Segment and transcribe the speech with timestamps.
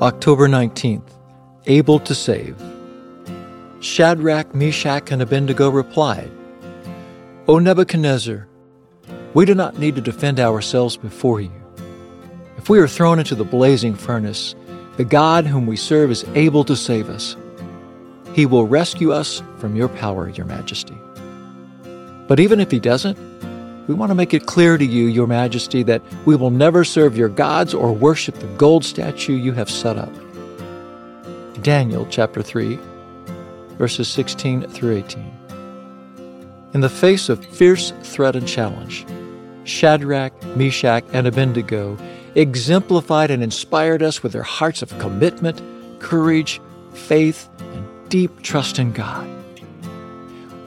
[0.00, 1.10] October 19th,
[1.66, 2.56] able to save.
[3.80, 6.30] Shadrach, Meshach, and Abednego replied,
[7.48, 8.46] O Nebuchadnezzar,
[9.34, 11.50] we do not need to defend ourselves before you.
[12.58, 14.54] If we are thrown into the blazing furnace,
[14.98, 17.36] the God whom we serve is able to save us.
[18.34, 20.96] He will rescue us from your power, your majesty.
[22.28, 23.18] But even if he doesn't,
[23.88, 27.16] we want to make it clear to you, Your Majesty, that we will never serve
[27.16, 30.12] your gods or worship the gold statue you have set up.
[31.62, 32.78] Daniel chapter 3,
[33.78, 35.32] verses 16 through 18.
[36.74, 39.06] In the face of fierce threat and challenge,
[39.64, 41.96] Shadrach, Meshach, and Abednego
[42.34, 45.62] exemplified and inspired us with their hearts of commitment,
[45.98, 46.60] courage,
[46.92, 49.37] faith, and deep trust in God.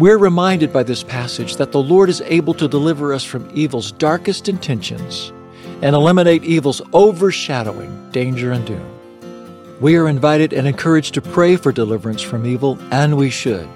[0.00, 3.92] We're reminded by this passage that the Lord is able to deliver us from evil's
[3.92, 5.30] darkest intentions
[5.82, 9.78] and eliminate evil's overshadowing danger and doom.
[9.78, 13.68] We are invited and encouraged to pray for deliverance from evil, and we should.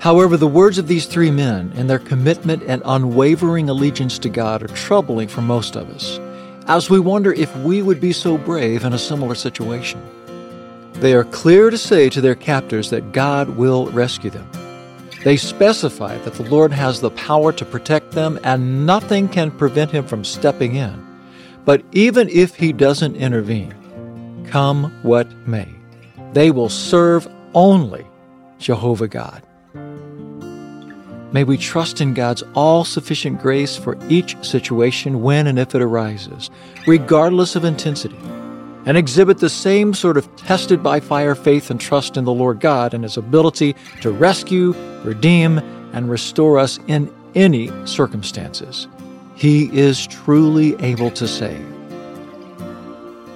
[0.00, 4.64] However, the words of these three men and their commitment and unwavering allegiance to God
[4.64, 6.18] are troubling for most of us,
[6.66, 10.02] as we wonder if we would be so brave in a similar situation.
[10.94, 14.50] They are clear to say to their captors that God will rescue them.
[15.28, 19.90] They specify that the Lord has the power to protect them and nothing can prevent
[19.90, 21.06] him from stepping in.
[21.66, 23.74] But even if he doesn't intervene,
[24.48, 25.68] come what may,
[26.32, 28.06] they will serve only
[28.58, 29.42] Jehovah God.
[31.34, 35.82] May we trust in God's all sufficient grace for each situation when and if it
[35.82, 36.48] arises,
[36.86, 38.16] regardless of intensity
[38.88, 42.58] and exhibit the same sort of tested by fire faith and trust in the Lord
[42.58, 44.72] God and His ability to rescue,
[45.04, 45.58] redeem,
[45.92, 48.88] and restore us in any circumstances.
[49.34, 51.66] He is truly able to save.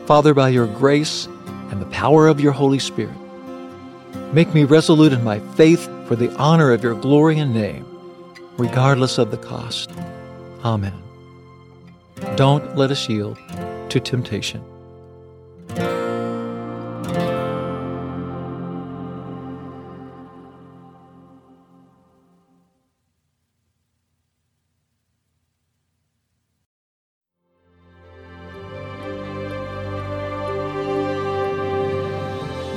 [0.07, 1.27] Father, by your grace
[1.71, 3.15] and the power of your Holy Spirit,
[4.33, 7.85] make me resolute in my faith for the honor of your glory and name,
[8.57, 9.91] regardless of the cost.
[10.65, 10.95] Amen.
[12.37, 13.37] Don't let us yield
[13.91, 14.65] to temptation.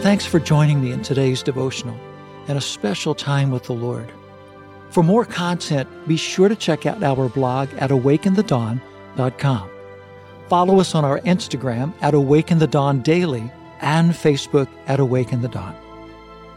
[0.05, 1.99] Thanks for joining me in today's devotional
[2.47, 4.07] and a special time with the Lord.
[4.91, 9.69] For more content, be sure to check out our blog at awakeinthedawn.com.
[10.47, 13.51] Follow us on our Instagram at Awake In the Dawn Daily
[13.81, 15.75] and Facebook at Awake In the Dawn.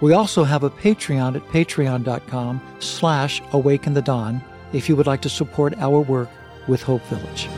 [0.02, 4.42] We also have a Patreon at patreon.com slash awake in the dawn
[4.74, 6.28] if you would like to support our work
[6.66, 7.48] with Hope Village.